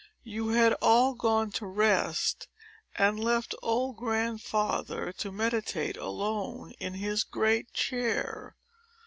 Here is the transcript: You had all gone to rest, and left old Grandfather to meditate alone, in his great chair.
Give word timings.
You 0.23 0.49
had 0.49 0.73
all 0.81 1.13
gone 1.13 1.51
to 1.51 1.67
rest, 1.67 2.47
and 2.95 3.23
left 3.23 3.53
old 3.61 3.97
Grandfather 3.97 5.11
to 5.13 5.31
meditate 5.31 5.95
alone, 5.95 6.73
in 6.79 6.95
his 6.95 7.23
great 7.23 7.71
chair. 7.71 8.55